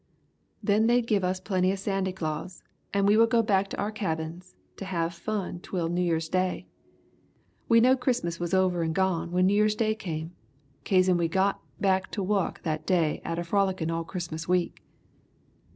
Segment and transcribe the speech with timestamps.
[0.63, 3.91] Then they'd give us plenty of Sandy Claus and we would go back to our
[3.91, 6.65] cabins to have fun twel New Year's day.
[7.69, 10.31] We knowed Christmas was over and gone when New Year's day come,
[10.85, 14.81] kazen we got back to wuk that day atter frolickin' all Christmas week.